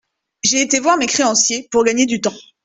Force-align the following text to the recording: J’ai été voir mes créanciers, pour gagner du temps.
J’ai 0.43 0.61
été 0.63 0.79
voir 0.79 0.97
mes 0.97 1.05
créanciers, 1.05 1.67
pour 1.69 1.83
gagner 1.83 2.07
du 2.07 2.21
temps. 2.21 2.33